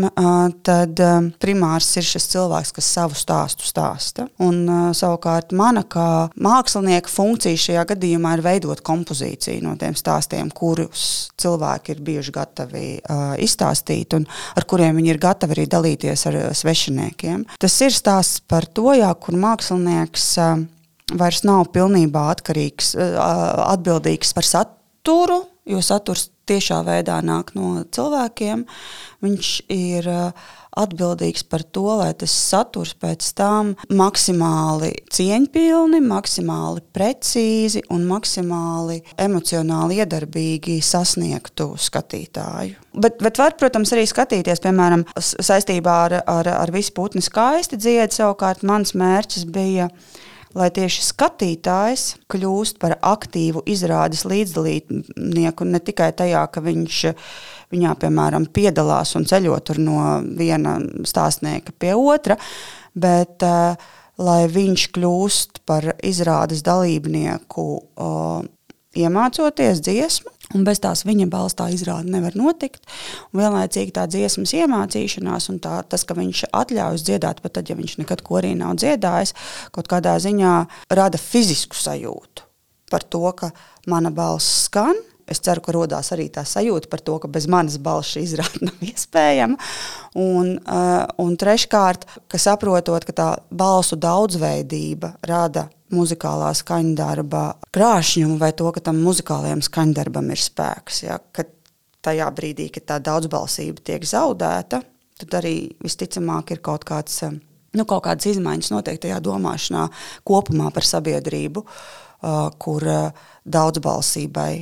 [0.67, 1.03] tad
[1.43, 4.29] primārs ir šis cilvēks, kas savu stāstu stāsta.
[4.45, 4.63] Un,
[4.95, 11.97] savukārt mana kā mākslinieka funkcija šajā gadījumā ir veidot kompozīciju no tiem stāstiem, kurus cilvēki
[11.97, 12.87] ir bijuši gatavi
[13.45, 17.45] izstāstīt un ar kuriem viņi ir gatavi arī dalīties ar svešiniekiem.
[17.59, 20.31] Tas ir stāsts par to, jā, kur mākslinieks
[21.13, 28.65] vairs nav pilnībā atkarīgs, atbildīgs par saturu, jo saturs tiešā veidā nāk no cilvēkiem.
[29.25, 30.09] Viņš ir
[30.75, 40.01] atbildīgs par to, lai tas saturs pēc tam maksimāli cieņpilni, maksimāli precīzi un maksimāli emocionāli
[40.03, 42.77] iedarbīgi sasniegtu skatītāju.
[42.95, 48.15] Bet, bet var, protams, arī skatīties, piemēram, saistībā ar, ar, ar visu putnu skaisti dziedu.
[48.15, 49.89] Savukārt mans mērķis bija
[50.55, 57.01] lai tieši skatītājs kļūst par aktīvu izrādes līdzdalībnieku ne tikai tajā, ka viņš
[57.75, 59.99] viņā, piemēram, piedalās un ceļo no
[60.39, 62.39] viena stāstnieka pie otra,
[62.95, 63.75] bet uh,
[64.23, 67.67] lai viņš kļūst par izrādes dalībnieku,
[67.99, 68.45] uh,
[68.99, 72.83] iemācoties dziesmu, Un bez tās viņa balstā izrāde nevar notikt.
[73.33, 77.79] Un vienlaicīgi tā dziesmas iemācīšanās un tā, tas, ka viņš atļaujas dziedāt, pat tad, ja
[77.79, 79.33] viņš nekad korī nav dziedājis,
[79.75, 80.55] kaut kādā ziņā
[80.93, 82.45] rada fizisku sajūtu
[82.93, 83.51] par to, ka
[83.91, 85.01] mana balss skan.
[85.25, 88.67] Es ceru, ka radās arī tā sajūta par to, ka bez manas balss šī izrāde
[88.69, 89.57] nav iespējama.
[90.21, 97.43] Un, uh, un treškārt, ka saprotot, ka tā balsu daudzveidība rada muzikālā skaņdarba
[97.75, 101.03] krāšņumu vai to, ka tam muzikālajam skaņdarbam ir spēks.
[101.07, 101.53] Ja, kad
[102.05, 104.83] tajā brīdī, kad tā daudzbalsība tiek zaudēta,
[105.21, 107.23] tad arī visticamāk ir kaut, kāds,
[107.75, 109.89] nu, kaut kādas izmaiņas noteiktajā domāšanā
[110.27, 114.53] kopumā par sabiedrību, uh, kur uh, daudzbalsībai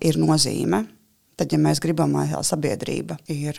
[0.00, 0.84] ir nozīme.
[1.36, 3.58] Tad, ja mēs gribam, lai sabiedrība ir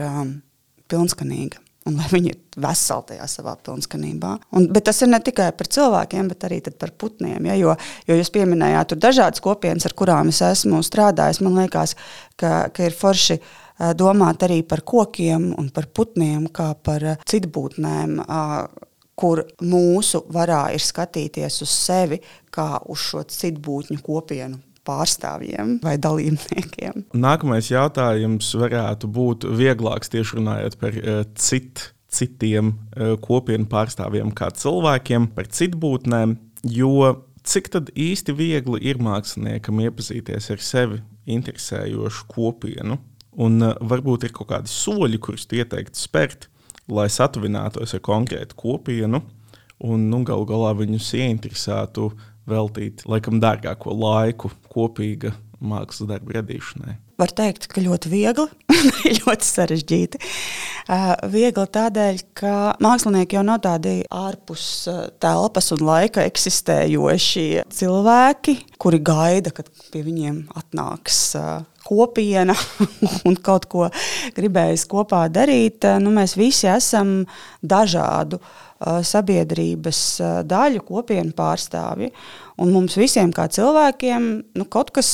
[0.90, 4.34] pilnskanīga, un lai viņi ir veseli tajā savā pilnskanībā.
[4.58, 7.50] Un, bet tas ir ne tikai par cilvēkiem, bet arī par putniem.
[7.50, 7.76] Ja, jo,
[8.10, 11.42] jo jūs pieminējāt dažādas kopienas, ar kurām es esmu strādājis.
[11.46, 11.96] Man liekas,
[12.40, 13.40] ka, ka ir forši
[13.98, 18.22] domāt arī par kokiem un par putniem, kā par citbūtnēm.
[19.18, 22.20] Kur mūsu varā ir skatīties uz sevi
[22.54, 27.10] kā uz šo citbūtņu kopienu pārstāvjiem vai dalībniekiem.
[27.28, 34.50] Nākamais jautājums varētu būt vieglāks tieši runājot par uh, citu citiem uh, kopienu pārstāvjiem, kā
[34.56, 36.38] cilvēkiem, par citbūtnēm.
[36.72, 37.14] Jo
[37.48, 43.00] cik īsti viegli ir māksliniekam iepazīties ar sevi interesējošu kopienu,
[43.38, 46.50] un uh, varbūt ir kaut kādi soļi, kurus ieteiktu spērt,
[46.88, 49.22] lai satuvinātos ar konkrētu kopienu,
[49.84, 52.10] un nu, galu galā viņus ieinteresētu
[52.48, 56.98] veltīt laikam dārgāko laiku kopīga mākslas darba radīšanai?
[57.18, 58.46] Var teikt, ka ļoti viegli,
[59.24, 60.20] ļoti sarežģīti.
[60.88, 62.52] Uh, viegli tādēļ, ka
[62.84, 64.68] mākslinieki jau nav tādi ārpus
[65.24, 72.56] telpas un laika eksistējoši cilvēki, kuri gaida, kad pie viņiem atnāks uh, kopiena
[73.28, 73.88] un kaut ko
[74.38, 75.88] gribējis kopā darīt.
[76.04, 77.22] Nu, mēs visi esam
[77.64, 78.42] dažādu
[78.78, 80.02] sabiedrības
[80.46, 82.12] daļu, kopienu pārstāvji.
[82.62, 84.24] Un mums visiem, kā cilvēkiem,
[84.58, 85.10] nu, kaut kas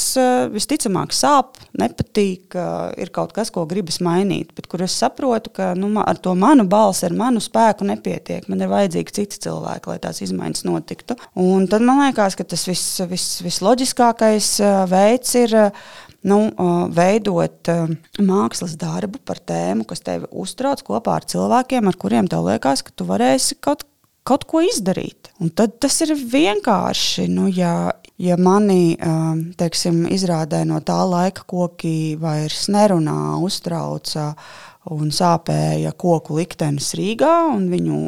[0.51, 2.55] visticamāk sāp, nepatīk,
[2.99, 4.53] ir kaut kas, ko gribas mainīt.
[4.55, 8.47] Bet kur es saprotu, ka nu, ar to manu balsi, ar manu spēku nepietiek.
[8.51, 11.19] Man ir vajadzīgi citi cilvēki, lai tās izmaiņas notiktu.
[11.39, 14.55] Un tad man liekas, ka tas vis, vis, visloģiskākais
[14.91, 15.59] veids ir.
[16.23, 16.37] Nu,
[16.95, 17.67] veidot
[18.23, 22.95] mākslas darbu par tēmu, kas tevi uztrauc kopā ar cilvēkiem, ar kuriem tev liekas, ka
[22.95, 23.83] tu varēsi kaut
[24.27, 25.31] kaut ko izdarīt.
[25.43, 27.27] Un tad tas ir vienkārši.
[27.31, 28.95] Nu, ja, ja mani
[29.59, 34.31] teiksim, izrādē no tā laika koki vairs nerunā, uztrauca
[34.91, 37.99] un sāpēja koku liktenis Rīgā un viņu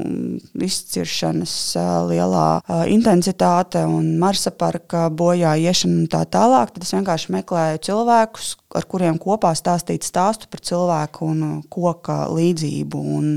[0.65, 6.93] izciršanas uh, lielā uh, intensitāte un Marsa parka bojā iešana un tā tālāk, tad es
[6.97, 13.01] vienkārši meklēju cilvēkus, ar kuriem kopā stāstīt stāstu par cilvēku un koka līdzību.
[13.17, 13.29] Un,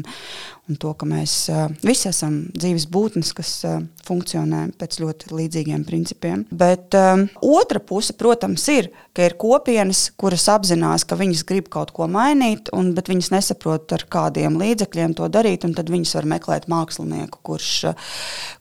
[0.69, 5.85] un to, ka mēs uh, visi esam dzīves būtnes, kas uh, funkcionē pēc ļoti līdzīgiem
[5.89, 6.45] principiem.
[6.51, 7.25] Bet um,
[7.55, 12.73] otra puse, protams, ir, ka ir kopienas, kuras apzinās, ka viņas grib kaut ko mainīt,
[12.77, 15.65] un, bet viņas nesaprot, ar kādiem līdzekļiem to darīt.
[15.79, 18.13] Tad viņas var meklēt mākslinieku, kurš, uh,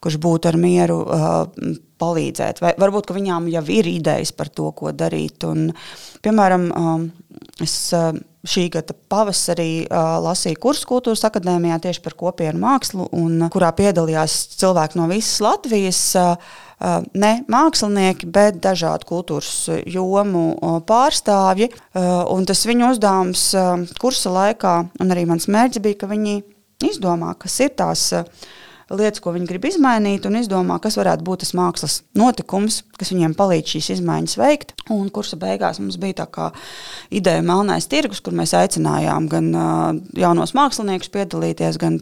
[0.03, 2.61] kurš būtu ar mieru uh, palīdzēt.
[2.63, 5.43] Vai varbūt viņām jau ir idejas par to, ko darīt.
[5.47, 5.71] Un,
[6.25, 7.07] piemēram, um,
[7.63, 7.77] es
[8.47, 9.87] šī gada pavasarī
[10.23, 16.01] lasīju kursu kultūras akadēmijā tieši par kopienu mākslu, un, kurā piedalījās cilvēki no visas Latvijas.
[17.17, 19.49] Ne mākslinieki, bet dažādu kultūras
[19.89, 20.43] jomu
[20.85, 21.71] pārstāvji.
[21.97, 23.47] Un tas viņu uzdevums
[23.97, 26.37] kursa laikā, un arī mans mērķis bija, ka viņi
[26.85, 28.11] izdomā, kas ir tās
[28.95, 33.35] lietas, ko viņi grib izmainīt, un izdomā, kas varētu būt tas mākslas notikums, kas viņiem
[33.37, 34.73] palīdz šīs izmaiņas veikt.
[34.93, 36.49] Un kursa beigās mums bija tā
[37.11, 39.49] ideja melnais tirgus, kur mēs aicinājām gan
[40.15, 41.99] jaunos māksliniekus piedalīties, gan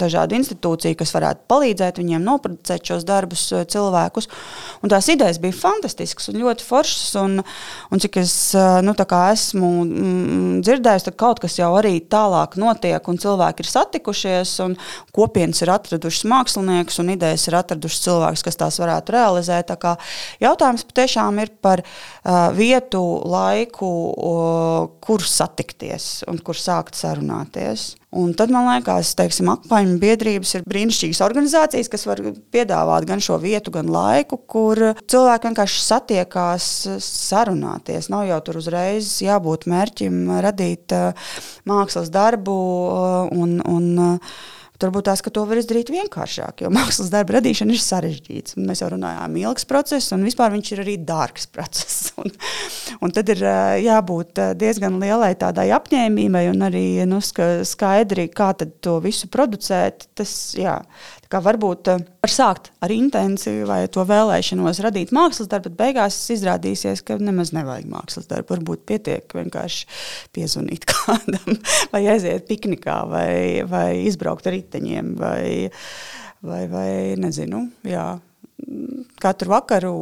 [0.00, 4.30] dažādu institūciju, kas varētu palīdzēt viņiem noproducēt šos darbus cilvēkus.
[4.80, 7.12] Un tās idejas bija fantastiskas un ļoti foršas.
[7.20, 7.36] Un,
[7.92, 8.34] un cik es
[8.84, 9.70] nu, esmu
[10.64, 14.78] dzirdējis, tad kaut kas jau arī tālāk notiek, un cilvēki ir satikušies, un
[15.14, 19.72] kopienas ir atradušas atradušas māksliniekus un idejas ir atradušas cilvēkus, kas tās varētu realizēt.
[19.72, 19.96] Tā
[20.40, 27.96] jautājums patiešām ir par uh, vietu, laiku, uh, kur satikties un kur sākt sarunāties.
[28.14, 32.20] Un tad man liekas, ka apgājuma biedrības ir brīnišķīgas organizācijas, kas var
[32.54, 36.68] piedāvāt gan šo vietu, gan laiku, kur cilvēki vienkārši satiekās,
[37.02, 38.12] sarunāties.
[38.14, 41.32] Nav jau tur uzreiz jābūt mērķim radīt uh,
[41.66, 43.90] mākslas darbu uh, un, un
[44.74, 48.58] uh, Varbūt tās, ka to var izdarīt vienkāršāk, jo mākslas darba radīšana ir sarežģīta.
[48.66, 52.00] Mēs jau runājām, ilgs process, un vispār viņš ir arī dārgs process.
[52.24, 52.30] Un,
[53.02, 53.40] un tad ir
[53.82, 60.06] jābūt diezgan lielai tādai apņēmībai un arī nu, skaidri, kā to visu producēt.
[60.16, 60.76] Tas, jā,
[61.34, 66.18] kā varbūt eh, var sākt ar intenciju vai to vēlēšanos radīt mākslas darbu, bet beigās
[66.34, 68.54] izrādīsies, ka nemaz nevajag mākslas darbu.
[68.54, 69.88] Varbūt pietiek vienkārši
[70.36, 71.58] piezvanīt kādam,
[71.94, 75.72] vai aiziet piknikā, vai, vai izbraukt ar riteņiem, vai,
[76.44, 77.66] vai, vai nezinu.
[77.88, 78.14] Jā
[79.20, 79.92] katru vakaru,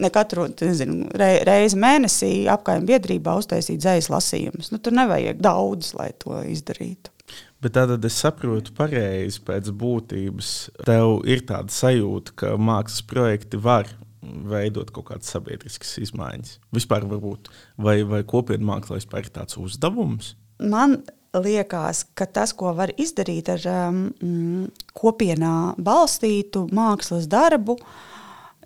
[0.00, 4.72] ne katru nezinu, reizi mēnesī apgājuma biedrībā uztaisīt dzīslu lasījumus.
[4.72, 7.12] Nu, tur nevajag daudz, lai to izdarītu.
[7.62, 13.90] Bet tad es saprotu, pareizi pēc būtības, tev ir tāda sajūta, ka mākslas projekti var
[14.22, 16.58] veidot kaut kādas sabiedriskas izmaiņas.
[16.74, 17.50] Vispār, varbūt,
[17.82, 20.34] vai, vai kopienu mākslā vispār ir tāds uzdevums?
[20.62, 21.00] Man
[21.34, 24.68] liekas, ka tas, ko var izdarīt ar um,
[24.98, 27.78] kopienā balstītu mākslas darbu,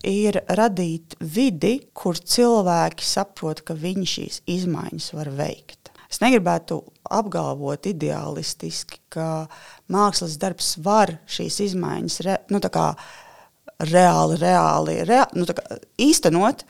[0.06, 5.85] ir radīt vidi, kur cilvēki saprot, ka viņi šīs izmaiņas var veikt.
[6.10, 9.46] Es negribētu apgalvot ideālistiski, ka
[9.92, 12.60] mākslas darbs var šīs izmaiņas re, nu,
[13.90, 15.46] reāli, reāli rea, nu,
[16.00, 16.64] īstenot,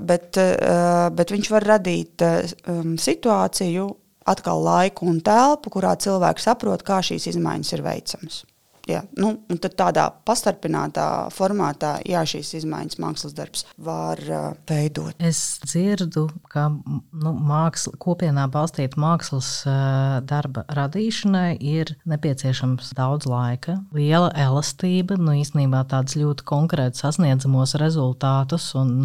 [0.00, 0.40] bet,
[1.14, 3.88] bet viņš var radīt um, situāciju,
[4.28, 8.42] atkal laiku un telpu, kurā cilvēks saprot, kā šīs izmaiņas ir veicamas.
[8.88, 15.12] Jā, nu, un tad tādā pastarpinātā formātā, jā, šīs izmaiņas mākslas darbs var uh, veidot.
[15.20, 23.76] Es dzirdu, ka nu, māksla, kopienā balstīta mākslas uh, darba radīšanai ir nepieciešams daudz laika,
[23.92, 29.04] liela elastība, nu, īstenībā tādus ļoti konkrētus sasniedzamos rezultātus un,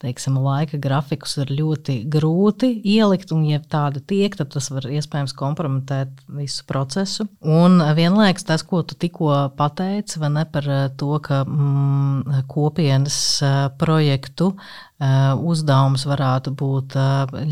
[0.00, 5.36] teiksim, laika grafikus ir ļoti grūti ielikt, un, ja tāda tiek, tad tas var iespējams
[5.36, 7.28] kompromitēt visu procesu.
[7.44, 12.44] Un vienlaikus tas, ko tu tikko tikko pateici, vai ne par eh, to, ka mm,
[12.48, 14.54] kopienas eh, projektu
[15.00, 16.94] eh, uzdevums varētu būt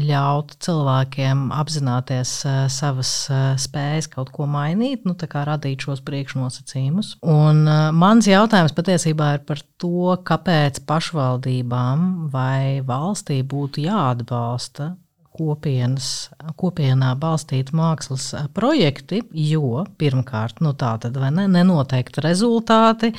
[0.07, 7.18] ļaut cilvēkiem apzināties savas spējas kaut ko mainīt, nu, radīt šos priekšnosacījumus.
[7.22, 14.94] Un mans jautājums patiesībā ir par to, kāpēc pašvaldībām vai valstī būtu jāatbalsta
[15.37, 23.12] kopienas, kopienā balstīti mākslas projekti, jo pirmkārt, nu tā tad vai ne, nenoteikti rezultāti,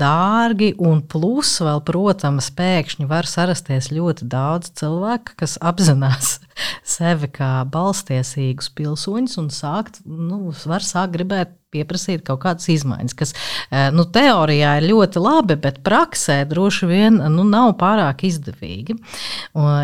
[0.00, 6.38] dārgi un plus vēl, protams, pēkšņi var sarasties ļoti daudz cilvēku, kas apzinās
[6.96, 13.34] sevi kā balstiesīgus pilsoņus un sākt, nu, var sākt gribēt pieprasīt kaut kādas izmaiņas, kas
[13.34, 18.96] eh, nu, teorijā ir ļoti labi, bet praksē droši vien nu, nav pārāk izdevīgi.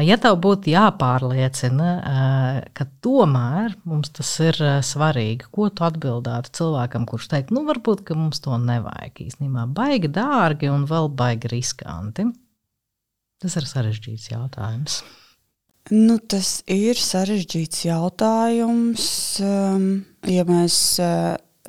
[0.07, 6.55] Ja tev būtu jāpārliecina, eh, ka tomēr mums tas ir eh, svarīgi, ko tu atbildētu
[6.61, 12.31] cilvēkam, kurš teikt, nu varbūt mums to nevajag īstenībā, baigi dārgi un vēl baigi riskanti.
[13.43, 15.03] Tas ir sarežģīts jautājums.
[15.93, 19.05] Nu, tas ir sarežģīts jautājums.
[19.45, 19.85] Um,
[20.27, 20.97] ja mēs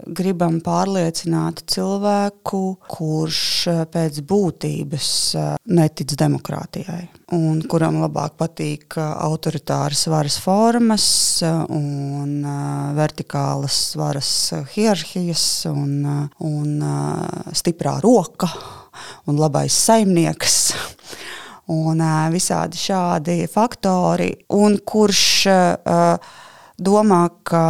[0.05, 7.03] gribam pārliecināt cilvēku, kurš eh, pēc būtības eh, netic demokrātijai
[7.35, 11.07] un kuram labāk patīk eh, autoritāras varas formas
[11.43, 12.45] un
[12.97, 14.31] vertikālas varas
[14.73, 16.05] hierarhijas un,
[16.39, 18.49] un stiprā roka
[19.27, 20.57] un labais saimnieks.
[21.77, 21.99] un
[22.31, 25.23] visādi šādi faktori, un kurš
[26.79, 27.65] domā, ka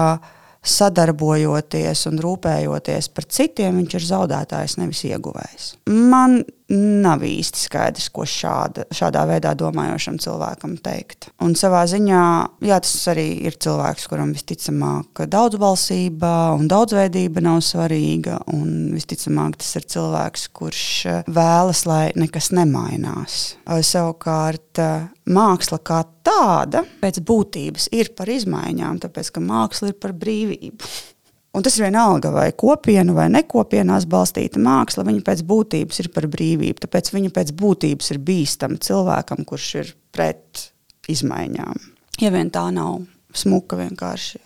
[0.67, 5.71] sadarbojoties un rūpējoties par citiem, viņš ir zaudētājs, nevis ieguvējs.
[5.87, 6.41] Man
[6.73, 11.29] nav īsti skaidrs, ko šāda, šādā veidā domājošam cilvēkam teikt.
[11.43, 12.23] Un savā ziņā,
[12.67, 18.41] jā, tas arī ir cilvēks, kuram visticamāk daudzbalsība un daudzveidība nav svarīga.
[18.53, 20.85] Un visticamāk, tas ir cilvēks, kurš
[21.31, 23.41] vēlas, lai nekas nemainās.
[23.87, 24.83] Savukārt,
[25.27, 31.15] māksla kā tāda pēc būtības ir par izmaiņām, tāpēc ka māksla ir par brīvību.
[31.57, 36.27] Un tas ir vienalga, vai kopiena vai nekopienās balstīta māksla, viņa pēc būtības ir par
[36.29, 36.83] brīvību.
[36.83, 40.67] Tāpēc viņa pēc būtības ir bīstama cilvēkam, kurš ir pret
[41.09, 41.79] izmaiņām.
[42.21, 42.99] Ja vien tā nav
[43.33, 44.43] smuka vienkārši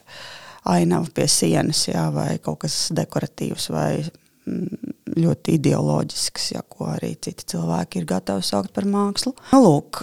[0.71, 3.91] ainava pie sienas, jā, vai kaut kas dekoratīvs vai
[4.45, 9.35] ļoti ideoloģisks, ja, ko arī citi cilvēki ir gatavi saukt par mākslu.
[9.51, 10.01] Nu, lūk,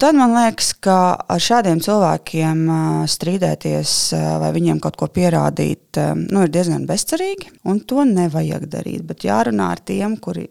[0.00, 2.62] tad man liekas, ka ar šādiem cilvēkiem
[3.10, 3.96] strīdēties
[4.44, 7.54] vai viņiem kaut ko pierādīt, nu, ir diezgan bezcerīgi,
[7.88, 9.04] to nevajag darīt.
[9.08, 10.46] Bet jārunā ar tiem, kuri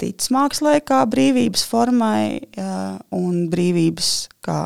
[0.00, 2.40] tic mākslē kā brīvības formai
[3.12, 4.58] un brīvības kā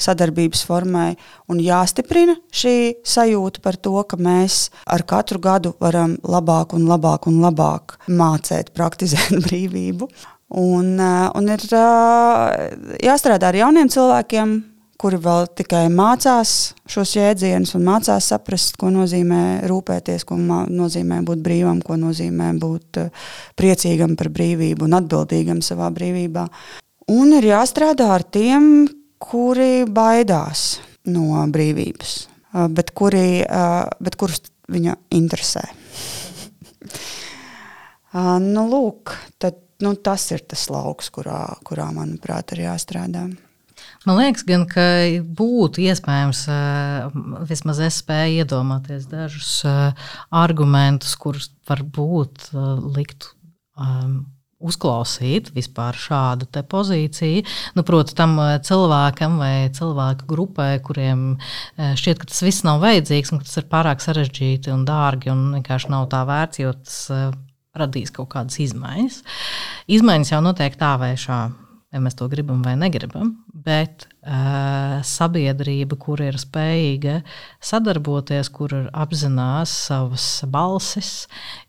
[0.00, 1.12] sadarbības formai.
[1.52, 7.28] Un jāstiprina šī sajūta par to, ka mēs ar katru gadu varam labāk un labāk
[7.30, 10.10] un labāk mācīt, praktizēt brīvību.
[10.52, 11.62] Un, un ir
[13.00, 14.58] jāstrādā ar jauniem cilvēkiem,
[15.02, 16.52] kuri vēl tikai mācās
[16.90, 23.00] šos jēdzienus un mācās saprast, ko nozīmē rūpēties, ko nozīmē būt brīvam, ko nozīmē būt
[23.02, 23.26] eh,
[23.58, 26.46] priecīgam par brīvību un atbildīgam savā brīvībā.
[27.12, 28.86] Un ir jāstrādā ar tiem,
[29.22, 30.80] kuri baidās
[31.10, 32.16] no brīvības,
[32.74, 33.42] bet, kuri,
[34.02, 35.64] bet kurus viņa interesē.
[38.54, 39.54] nu, lūk, tad,
[39.84, 43.26] nu, tas ir tas lauks, kurā, kurā manuprāt, ir jāstrādā.
[44.06, 44.84] Man liekas, gan, ka
[45.38, 46.42] būtu iespējams,
[47.48, 49.52] vismaz es spēju iedomāties dažus
[50.34, 52.50] argumentus, kurus varbūt
[52.96, 53.30] liktu
[53.78, 54.24] um,
[54.62, 57.44] uzklausīt vispār šādu pozīciju.
[57.76, 61.24] Nu, Protams, tam cilvēkam vai cilvēku grupai, kuriem
[61.76, 65.48] šķiet, ka tas viss nav vajadzīgs un ka tas ir pārāk sarežģīti un dārgi un
[65.58, 67.00] vienkārši nav tā vērts, jo tas
[67.76, 69.22] radīs kaut kādas izmaiņas.
[69.92, 71.42] Izmaiņas jau notiek tā vai šā
[71.92, 77.18] vai mēs to gribam vai negribam, bet uh, sabiedrība, kur ir spējīga
[77.60, 81.12] sadarboties, kur apzinās savas balsis,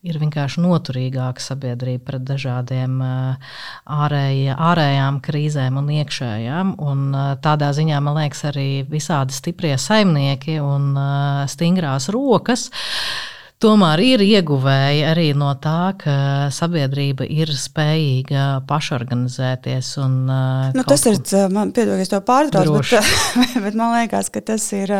[0.06, 3.52] ir vienkārši noturīgāka sabiedrība pret dažādiem uh,
[4.00, 6.74] ārēja, ārējām krīzēm un iekšējām.
[6.80, 12.70] Un, uh, tādā ziņā man liekas, arī visādi stiprie saimnieki un uh, stingrās rokas.
[12.72, 13.33] Uh,
[13.64, 16.14] Tomēr ir ieguvēji arī no tā, ka
[16.52, 19.92] sabiedrība ir spējīga pašorganizēties.
[20.04, 21.22] Un, uh, nu, tas ir,
[21.54, 24.92] man piedodies, to pārtraukt, bet, bet man liekas, ka tas ir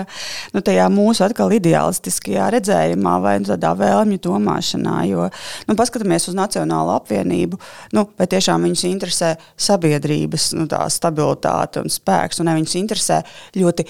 [0.56, 0.64] nu,
[0.96, 4.96] mūsu atkal ideālistiskajā redzējumā vai nu, tādā vēlmju domāšanā.
[5.12, 5.28] Jo,
[5.68, 7.60] nu, paskatāmies uz Nacionālo apvienību,
[8.00, 13.20] nu, vai tiešām viņus interesē sabiedrības nu, stabilitāte un spēks, un ne viņus interesē
[13.60, 13.90] ļoti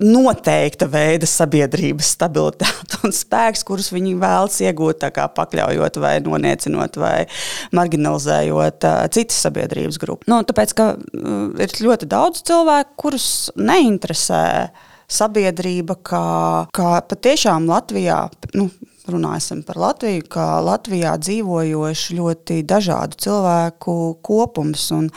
[0.00, 7.16] noteikta veida sabiedrības stabilitāte un spēks, kurus viņi vēlas iegūt, kā pakļaujot vai noniecinot vai
[7.76, 10.30] marginalizējot uh, citas sabiedrības grupas.
[10.30, 13.28] Nu, tāpēc, ka uh, ir ļoti daudz cilvēku, kurus
[13.58, 14.44] neinteresē
[15.14, 16.26] sabiedrība, kā,
[16.74, 18.26] kā patiešām Latvijā.
[18.58, 18.70] Nu,
[19.04, 24.86] Runāsim par Latviju, kā Latvijā dzīvojoši ļoti dažādu cilvēku kopums.
[24.96, 25.10] Un,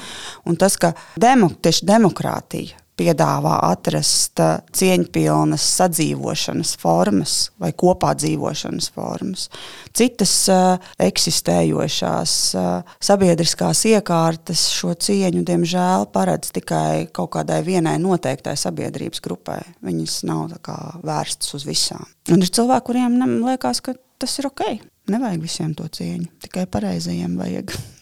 [0.43, 8.89] un tas, ka demok, tieši demokrātija piedāvā atrast uh, cieņpilnas sadzīvošanas formas vai kopā dzīvošanas
[8.95, 9.47] formas.
[9.97, 18.57] Citas uh, eksistējošās uh, sabiedriskās iekārtas šo cieņu, diemžēl, paredz tikai kaut kādai vienai noteiktai
[18.59, 19.61] sabiedrības grupai.
[19.85, 20.57] Viņas nav
[21.05, 22.05] vērstas uz visām.
[22.31, 24.65] Un ir cilvēki, kuriem liekas, ka tas ir ok.
[25.11, 27.77] Nevajag visiem to cieņu, tikai pareizajiem vajag.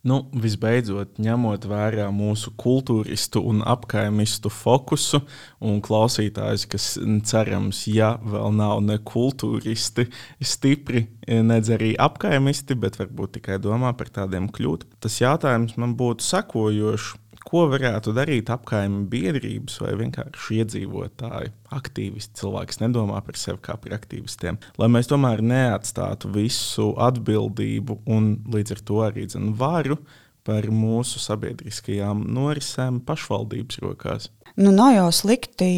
[0.00, 5.20] Nu, visbeidzot, ņemot vērā mūsu kultūristu un apkaimistu fokusu,
[5.60, 6.86] un klausītājus, kas
[7.28, 10.06] cerams, ja vēl nav ne kultūristi,
[10.40, 16.24] stipri, nedz arī apkaimisti, bet varbūt tikai domā par tādiem kļūt, tas jautājums man būtu
[16.24, 17.18] sekojošs
[17.50, 23.76] ko varētu darīt apkaimē biedrības vai vienkārši iedzīvotāji, aktīvisti, cilvēki, kas nedomā par sevi kā
[23.82, 29.98] par aktīvistiem, lai mēs tomēr neatstātu visu atbildību un līdz ar to arī zinu, varu
[30.46, 34.30] par mūsu sabiedriskajām norisēm pašvaldības rokās.
[34.56, 35.70] Nu, nav jau slikti,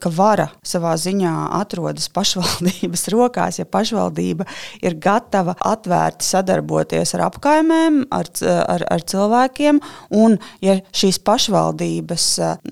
[0.00, 4.46] ka vara savā ziņā atrodas pašvaldības rokās, ja pašvaldība
[4.80, 9.80] ir gatava atvērti sadarboties ar apkaimēm, ar, ar, ar cilvēkiem,
[10.16, 12.26] un ja šīs pašvaldības,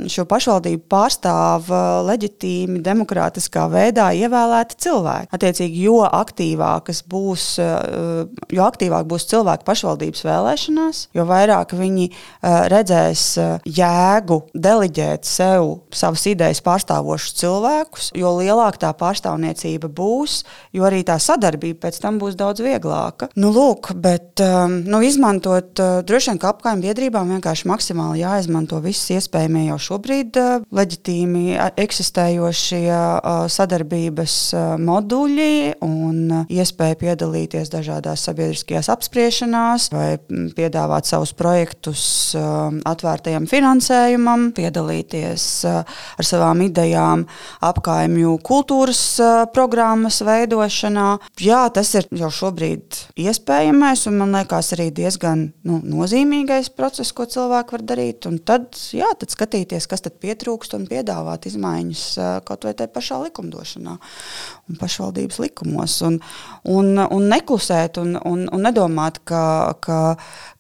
[0.09, 1.69] šo pašvaldību pārstāv
[2.09, 5.33] leģitīmi, demokrātiskā veidā ievēlēti cilvēki.
[5.37, 12.09] Attiecīgi, jo aktīvākas būs, jo aktīvāk būs cilvēki pašvaldības vēlēšanās, jo vairāk viņi
[12.73, 13.29] redzēs
[13.79, 20.43] jēgu deliģēt sev savas idejas pārstāvošus cilvēkus, jo lielāka tā pārstāvniecība būs,
[20.77, 23.31] jo arī tā sadarbība pēc tam būs daudz vieglāka.
[23.39, 28.81] Nu, lūk, bet um, nu, izmantot, uh, droši vien, ka apgājuma biedrībām vienkārši maksimāli jāizmanto
[28.85, 34.39] visas iespējamie jau šobrīd uh, leģitīmi eksistējošie uh, sadarbības
[34.83, 42.03] moduļi un iespēja piedalīties dažādās sabiedriskajās apspriešanās vai mm, piedāvāt savus projektus
[42.37, 45.08] uh, atvērtajam finansējumam, piedalīties
[45.67, 45.83] uh,
[46.19, 47.25] ar savām idejām
[47.65, 51.09] apkaimju kultūras uh, programmas veidošanā.
[51.43, 57.29] Jā, tas ir jau šobrīd iespējamais un man liekas arī diezgan nu, nozīmīgais process, ko
[57.31, 58.29] cilvēki var darīt.
[58.31, 62.93] Un tad, jā, tad skatīties, kas tad pietrūkst un piedāvāt izmaiņas uh, kaut vai tajā
[62.95, 63.97] pašā likumdošanā
[64.69, 65.99] un pašvaldības likumos.
[66.07, 66.19] Un,
[66.69, 69.43] un, un neklusēt un, un, un nedomāt, ka,
[69.85, 69.99] ka,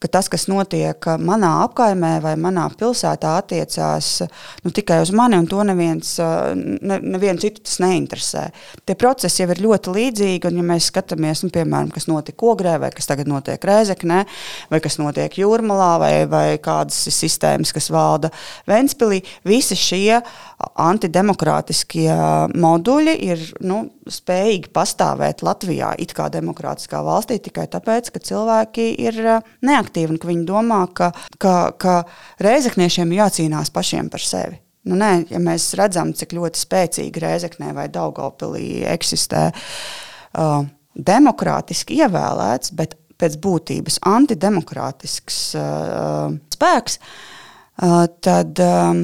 [0.01, 4.23] ka tas, kas notiek manā apkaimē vai manā pilsētā, attiecās
[4.65, 8.45] nu, tikai uz mani, un to neviens, ne, nevienu citu tas neinteresē.
[8.89, 12.77] Tie procesi jau ir ļoti līdzīgi, un ja mēs skatāmies, nu, piemēram, kas notika Ogrē,
[12.83, 14.23] vai kas tagad notiek Rēzeknē,
[14.73, 18.33] vai kas notiek Jūrmalā, vai, vai kādas ir sistēmas, kas valda
[18.69, 20.21] Ventspilī, visi šie
[20.59, 22.09] antidemokrātiskie
[22.59, 29.21] moduļi ir nu, spējīgi pastāvēt Latvijā, it kā demokrātiskā valstī, tikai tāpēc, ka cilvēki ir
[29.65, 31.97] neaktīvi un ka viņi domā, ka, ka, ka
[32.43, 34.59] reizekniešiem jācīnās pašiem par sevi.
[34.89, 40.63] Nu, nē, ja mēs redzam, cik ļoti spēcīgi Reizeknē vai Daugaupilī eksistē uh,
[40.95, 46.99] demokrātiski ievēlēts, bet pēc būtības antidemokrātisks uh, spēks,
[47.83, 49.03] uh, tad, uh,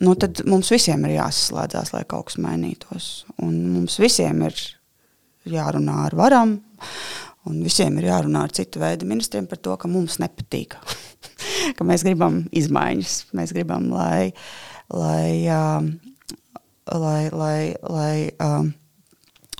[0.00, 3.10] nu, tad mums visiem ir jāsaslēdzās, lai kaut kas mainītos.
[3.42, 4.62] Un mums visiem ir
[5.50, 6.56] jārunā ar varam,
[7.50, 10.78] un visiem ir jārunā ar citu veidu ministriem par to, ka mums nepatīk,
[11.76, 13.16] ka mēs gribam izmaiņas.
[13.36, 14.30] Mēs gribam, lai,
[14.92, 15.86] lai, uh,
[16.90, 18.70] lai, lai, lai uh,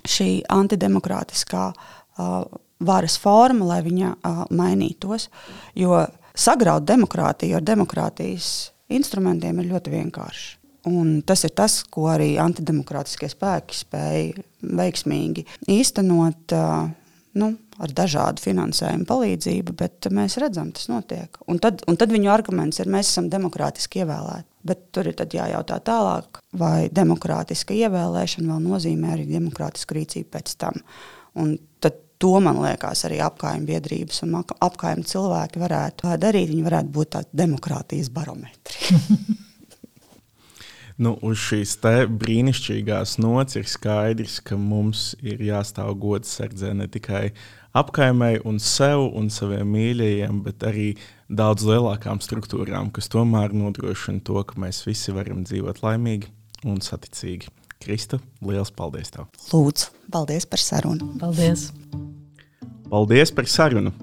[0.08, 2.44] šī antidemokrātiskā uh,
[2.80, 5.28] varas forma, lai viņa uh, mainītos.
[5.78, 10.48] Jo sagraut demokrātiju ar demokrātijas instrumentiem ir ļoti vienkārši.
[10.88, 16.86] Un tas ir tas, ko arī antidemokrātiskie spēki spēja veiksmīgi īstenot uh,
[17.36, 17.50] nu,
[17.80, 21.40] ar dažādu finansējumu palīdzību, bet mēs redzam, tas notiek.
[21.50, 24.46] Un tad, un tad viņu arguments ir, mēs esam demokrātiski ievēlēti.
[24.68, 30.76] Bet tur ir jājautā tālāk, vai demokrātiska ievēlēšana vēl nozīmē arī demokrātisku rīcību pēc tam.
[31.40, 36.50] Un tad to man liekas arī apgājuma biedrības un apgājuma cilvēki varētu darīt.
[36.52, 38.98] Viņi varētu būt tādi demokrātijas barometri.
[41.04, 41.78] nu, uz šīs
[42.20, 47.30] brīnišķīgās nots ir skaidrs, ka mums ir jāstāv gods sardzē ne tikai
[47.76, 50.88] apkaimai un sev un saviem mīļajiem, bet arī
[51.30, 56.30] daudz lielākām struktūrām, kas tomēr nodrošina to, ka mēs visi varam dzīvot laimīgi
[56.66, 57.50] un saticīgi.
[57.80, 59.08] Krista, liels paldies!
[59.14, 59.30] Tev.
[59.54, 61.14] Lūdzu, paldies par sarunu!
[61.22, 61.70] Paldies!
[62.90, 63.94] Paldies par sarunu!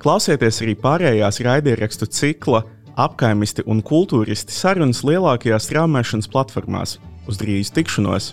[0.00, 2.62] Klausieties arī pārējās raidierakstu cikla
[2.96, 6.96] apkaimisti un kultūristi sarunas lielākajās straumēšanas platformās.
[7.28, 8.32] Uz drīz tikšanos!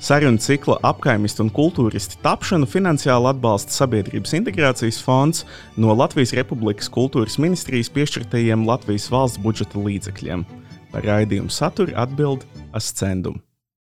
[0.00, 5.46] Sarunu cikla apkaimisti un kultūristi tapšanu finansiāli atbalsta Sabiedrības integrācijas fonds
[5.80, 10.44] no Latvijas Republikas kultūras ministrijas piešķirtajiem Latvijas valsts budžeta līdzekļiem.
[10.92, 12.44] Par raidījumu saturu atbild
[12.76, 13.40] Ascendum.